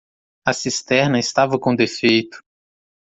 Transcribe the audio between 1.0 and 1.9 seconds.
estava com